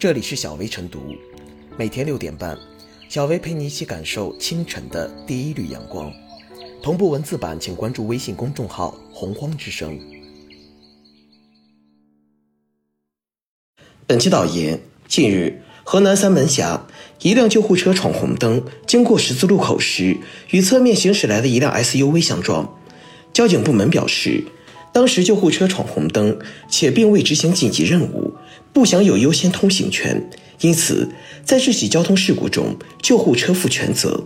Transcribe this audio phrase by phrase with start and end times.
[0.00, 1.14] 这里是小薇晨读，
[1.76, 2.56] 每天六点半，
[3.10, 6.10] 小薇陪你一起感受清晨的第一缕阳光。
[6.82, 10.00] 同步文字版，请关注微信公众号“洪荒之声”。
[14.08, 16.86] 本期导言：近日，河南三门峡
[17.20, 20.16] 一辆救护车闯红灯，经过十字路口时，
[20.48, 22.74] 与侧面行驶来的一辆 SUV 相撞。
[23.34, 24.44] 交警部门表示，
[24.94, 26.38] 当时救护车闯红灯，
[26.70, 28.32] 且并未执行紧急任务。
[28.72, 30.28] 不享有优先通行权，
[30.60, 31.10] 因此
[31.44, 34.24] 在这起交通事故中，救护车负全责。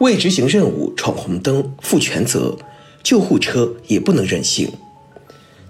[0.00, 2.56] 未执行任务闯红灯负全责，
[3.04, 4.68] 救护车也不能任性。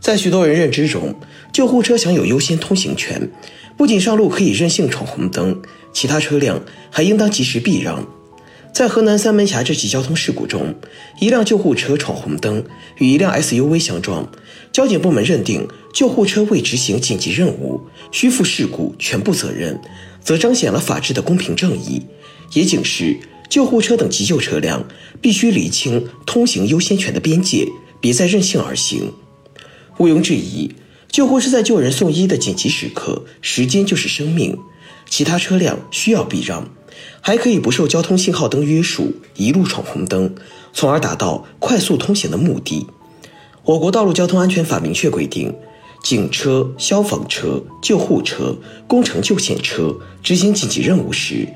[0.00, 1.14] 在许多人认知中，
[1.52, 3.30] 救护车享有优先通行权，
[3.76, 5.60] 不仅上路可以任性闯红灯，
[5.92, 8.06] 其他车辆还应当及时避让。
[8.72, 10.74] 在河南三门峡这起交通事故中，
[11.20, 12.64] 一辆救护车闯红灯
[12.96, 14.26] 与一辆 SUV 相撞，
[14.72, 19.78] 交警部门认定救护车未执行紧急任务，需负事故全部责任，
[20.22, 22.06] 则彰显了法治的公平正义，
[22.54, 23.18] 也警示
[23.50, 24.88] 救护车等急救车辆
[25.20, 27.68] 必须理清通行优先权的边界，
[28.00, 29.12] 别再任性而行。
[29.98, 30.74] 毋庸置疑，
[31.10, 34.56] 救护车在救人送医的紧急时刻，时间就是生命，
[35.10, 36.66] 其他车辆需要避让。
[37.20, 40.34] 还可以不受交通信号灯约束，一路闯红灯，
[40.72, 42.86] 从而达到快速通行的目的。
[43.64, 45.54] 我国道路交通安全法明确规定，
[46.02, 48.56] 警车、消防车、救护车、
[48.88, 51.46] 工程救险车执行紧急任务时，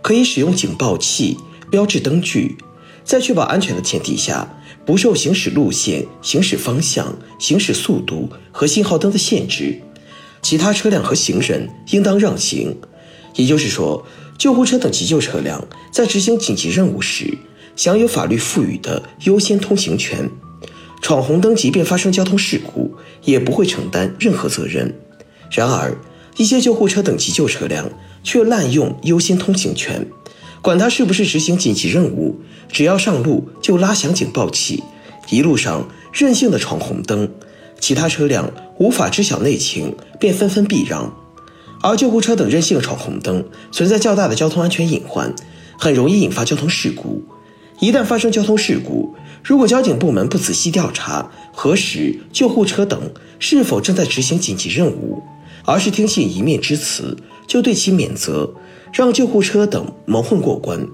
[0.00, 1.36] 可以使用警报器、
[1.68, 2.56] 标志灯具，
[3.02, 4.48] 在确保安全的前提下，
[4.84, 9.80] 不受行驶路线、行驶方向、行驶速度和信号灯的限制。
[10.40, 12.76] 其他车辆和行人应当让行。
[13.34, 14.06] 也就是说。
[14.38, 17.36] 救护车等急救车辆在执行紧急任务时，
[17.74, 20.28] 享有法律赋予的优先通行权。
[21.02, 24.94] 闯红灯，即便发生交通事故，也不会承担任何责任。
[25.50, 25.96] 然而，
[26.36, 27.88] 一些救护车等急救车辆
[28.22, 30.06] 却滥用优先通行权，
[30.60, 32.40] 管他是不是执行紧急任务，
[32.72, 34.82] 只要上路就拉响警报器，
[35.30, 37.30] 一路上任性的闯红灯，
[37.78, 41.14] 其他车辆无法知晓内情，便纷纷避让。
[41.86, 45.32] 而救护车等任性闯红灯，存在较大的交通安全隐患，
[45.78, 47.22] 很容易引发交通事故。
[47.78, 49.14] 一旦发生交通事故，
[49.44, 53.00] 如果交警部门不仔细调查核实救护车等
[53.38, 55.22] 是否正在执行紧急任务，
[55.64, 57.16] 而是听信一面之词
[57.46, 58.52] 就对其免责，
[58.92, 60.84] 让救护车等蒙混过关，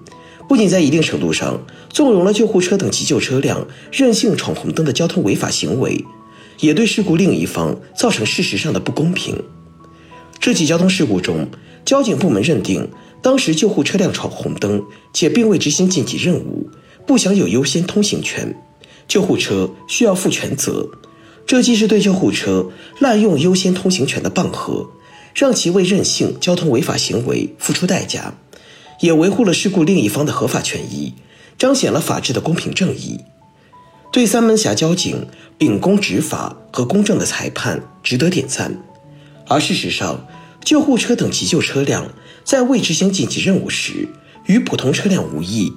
[0.47, 6.05] 不仅在一定程度上纵容了救护车等急救车辆任性闯红灯的交通违法行为，
[6.61, 9.43] 也对事故另一方造成事实上的不公平。
[10.43, 11.47] 这起交通事故中，
[11.85, 12.91] 交警部门认定
[13.23, 14.83] 当时救护车辆闯红灯，
[15.13, 16.69] 且并未执行紧急任务，
[17.07, 18.53] 不享有优先通行权，
[19.07, 20.89] 救护车需要负全责。
[21.47, 24.91] 这既是对救护车滥用优先通行权的棒喝，
[25.33, 28.35] 让其为任性交通违法行为付出代价，
[28.99, 31.15] 也维护了事故另一方的合法权益，
[31.57, 33.21] 彰显了法治的公平正义。
[34.11, 35.25] 对三门峡交警
[35.57, 38.83] 秉公执法和公正的裁判，值得点赞。
[39.53, 40.27] 而事实上，
[40.65, 42.11] 救护车等急救车辆
[42.43, 44.09] 在未执行紧急任务时，
[44.47, 45.71] 与普通车辆无异，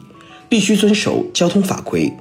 [0.47, 2.13] 必须遵守交通法规。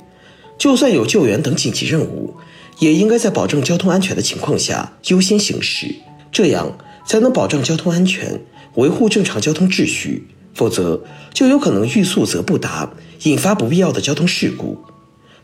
[0.59, 2.35] 就算有救援等紧急任务，
[2.81, 5.95] 也应该在保证交通安全的情况下优先行驶，
[6.33, 6.77] 这样
[7.07, 8.41] 才能保障交通安全，
[8.75, 10.27] 维护正常交通秩序。
[10.55, 12.93] 否则，就有可能欲速则不达，
[13.25, 14.79] 引发不必要的交通事故。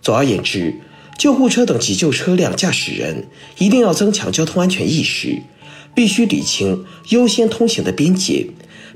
[0.03, 0.75] 总而言之，
[1.19, 3.29] 救护车等急救车辆驾驶人
[3.59, 5.43] 一定要增强交通安全意识。
[5.95, 8.47] 必须理清优先通行的边界，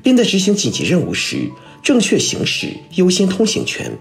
[0.03, 1.50] 并在执行紧急任务时
[1.82, 3.99] 正确行使优先通行权，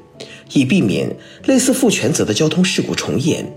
[0.53, 3.53] 以避免类似负全责的交通事故重演。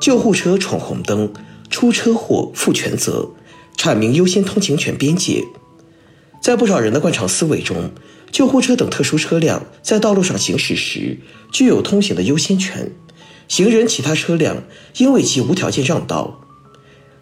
[0.00, 1.32] 救护车闯红灯，
[1.70, 3.30] 出车祸负全责，
[3.76, 5.44] 阐明优先通行权边界。
[6.40, 7.92] 在不少人的惯常思维中，
[8.32, 11.18] 救护车等特殊车辆在道路上行驶时
[11.52, 12.90] 具有通行的优先权，
[13.46, 14.64] 行人、其他车辆
[14.96, 16.40] 应为其无条件让道。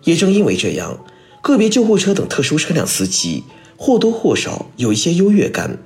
[0.04, 1.04] 也正因为这样，
[1.42, 3.42] 个别救护车等特殊车辆司机
[3.76, 5.78] 或多或少有一些优越感，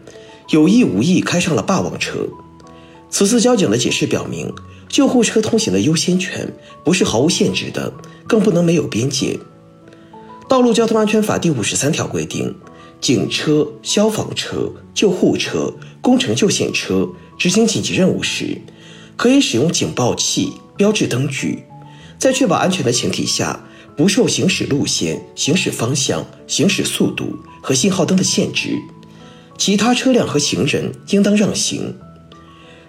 [0.50, 2.28] 有意无意开上了霸王车。
[3.08, 4.52] 此次交警的解释表明，
[4.88, 6.52] 救护车通行的优先权
[6.84, 7.94] 不是毫无限制的，
[8.28, 9.38] 更不能没有边界。
[10.46, 12.54] 《道路交通安全法》第五十三条规定。
[13.04, 15.70] 警车、消防车、救护车、
[16.00, 17.06] 工程救险车
[17.36, 18.56] 执行紧急任务时，
[19.14, 21.64] 可以使用警报器、标志灯具，
[22.18, 23.60] 在确保安全的前提下，
[23.94, 28.80] 不受行驶路线、行驶方向、行驶速度和信号灯的限制。
[29.58, 31.94] 其他车辆和行人应当让行。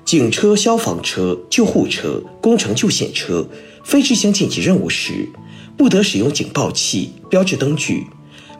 [0.05, 3.45] 警车、消防车、救护车、工程救险车
[3.83, 5.27] 非执行紧急任务时，
[5.75, 8.07] 不得使用警报器、标志灯具，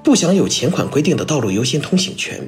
[0.05, 2.47] 不享有前款规定的道路优先通行权。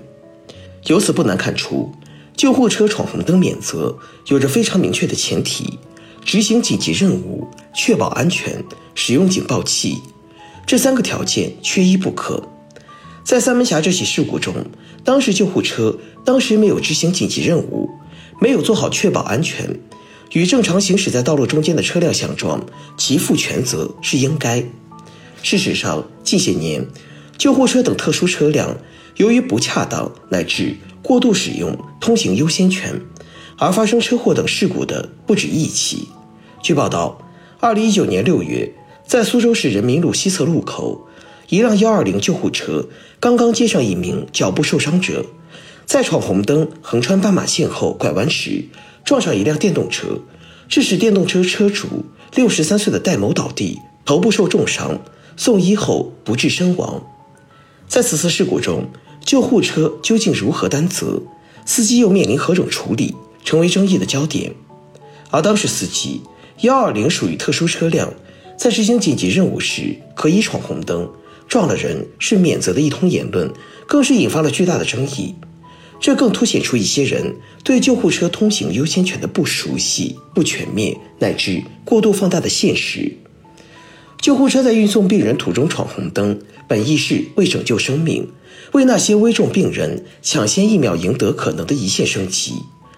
[0.85, 1.91] 由此不难看出，
[2.35, 5.79] 救护车闯红灯免责有着非常明确的前提：
[6.23, 8.63] 执行紧急任务、确保安全、
[8.93, 9.97] 使用警报器，
[10.67, 12.47] 这三个条件缺一不可。
[13.23, 14.53] 在三门峡这起事故中，
[15.03, 17.89] 当时救护车当时没有执行紧急任务。
[18.39, 19.79] 没有做好确保安全，
[20.33, 22.63] 与正常行驶在道路中间的车辆相撞，
[22.95, 24.63] 其负全责是应该。
[25.41, 26.85] 事实上，近些年，
[27.37, 28.77] 救护车等特殊车辆
[29.17, 32.99] 由于不恰当乃至过度使用通行优先权，
[33.57, 36.07] 而发生车祸等事故的不止一起。
[36.61, 37.21] 据报道，
[37.59, 38.73] 二零一九年六月，
[39.05, 41.07] 在苏州市人民路西侧路口，
[41.49, 42.87] 一辆幺二零救护车
[43.19, 45.25] 刚刚接上一名脚部受伤者。
[45.85, 48.65] 在闯红灯横穿斑马线后拐弯时，
[49.05, 50.19] 撞上一辆电动车，
[50.67, 52.03] 致使电动车车主
[52.35, 54.99] 六十三岁的戴某倒地，头部受重伤，
[55.37, 57.01] 送医后不治身亡。
[57.87, 58.85] 在此次事故中，
[59.25, 61.21] 救护车究竟如何担责，
[61.65, 64.53] 司机又面临何种处理，成为争议的焦点。
[65.31, 66.21] 而当时司机
[66.61, 68.13] 幺二零属于特殊车辆，
[68.57, 71.09] 在执行紧急任务时可以闯红灯，
[71.47, 73.51] 撞了人是免责的一通言论，
[73.87, 75.35] 更是引发了巨大的争议。
[75.99, 83.17] 这更凸显出一些人对救护车通行优先权的不熟悉、不全面，乃至过度放大的现实。
[84.21, 88.29] 救护车在运送病人途中闯红灯，本意是为拯救生命，
[88.73, 92.53] 为那些危重病人抢先一秒赢得可能的一线生机。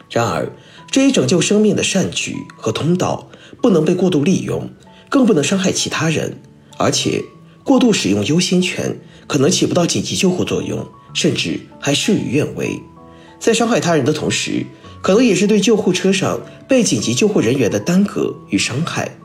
[0.09, 0.51] 然而，
[0.89, 3.29] 这一拯救生命的善举和通道
[3.61, 4.69] 不能被过度利用，
[5.07, 6.41] 更不能伤害其他人。
[6.77, 7.23] 而且，
[7.63, 12.81] 过度使用优先权可能起不到紧急救护作用，甚至还事与愿违。
[13.39, 14.65] 在伤害他人的同时，
[15.03, 19.17] 可能也是对救护车上被紧急救护人员的耽搁与伤害。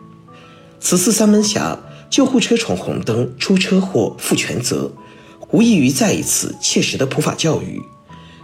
[0.79, 1.79] 此次三门峡
[2.11, 4.93] 救护车闯红灯出车祸负全责，
[5.51, 7.83] 无异于再一次切实的普法教育，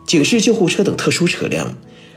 [0.07, 1.75] 警示救护车等特殊车辆，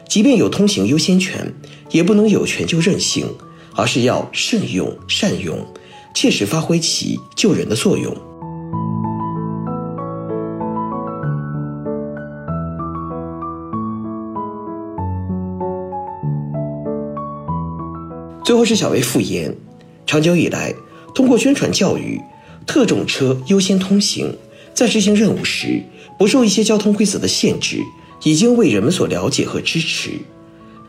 [0.08, 1.54] 即便有通行优先权，
[1.92, 3.28] 也不能有权就任性，
[3.76, 5.66] 而是要慎用善用，
[6.16, 8.16] 切实发挥其救人的作用。
[18.44, 19.56] 最后是小薇复言，
[20.06, 20.74] 长久以来，
[21.14, 22.20] 通过宣传教育，
[22.66, 24.36] 特种车优先通行，
[24.74, 25.84] 在执行任务时
[26.18, 27.80] 不受一些交通规则的限制，
[28.24, 30.12] 已经为人们所了解和支持，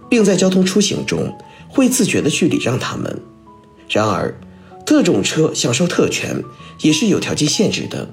[0.08, 1.36] 并在交通出行中
[1.68, 3.20] 会自觉地去礼让他们。
[3.88, 4.34] 然而，
[4.86, 6.42] 特种车享受特权
[6.80, 8.08] 也是有条件限制的：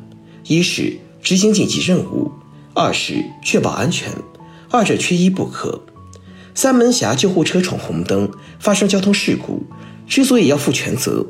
[0.48, 2.32] 一是执行紧急任务，
[2.74, 4.10] 二是确保安全，
[4.70, 5.82] 二者缺一不可。
[6.54, 8.30] 三门峡救护车闯红灯
[8.60, 9.64] 发生交通事故，
[10.08, 11.26] 之所以要负全责，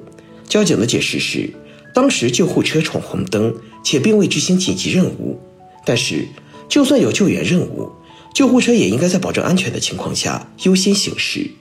[0.51, 1.49] 交警的解释是，
[1.93, 3.55] 当时救护车闯红灯
[3.85, 5.39] 且并未执行紧急任务。
[5.85, 6.27] 但是，
[6.67, 7.89] 就算有救援任务，
[8.33, 11.51] 救护车也应该在保证安全的情况下优先行驶。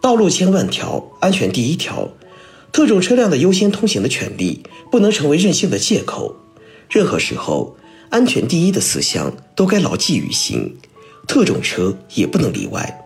[0.00, 2.08] 道路千万条，安全第一条。
[2.70, 6.36] 特种车辆的优先通行的权利不能成为任性的借口。
[6.88, 7.76] 任何时候，
[8.10, 10.76] 安全第一的思想都该牢记于心。
[11.26, 13.02] 特种车也不能例外。